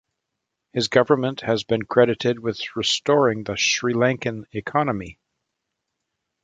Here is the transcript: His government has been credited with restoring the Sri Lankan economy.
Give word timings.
His 0.73 0.87
government 0.87 1.41
has 1.41 1.63
been 1.63 1.83
credited 1.83 2.39
with 2.39 2.59
restoring 2.75 3.43
the 3.43 3.55
Sri 3.55 3.93
Lankan 3.93 4.45
economy. 4.51 5.19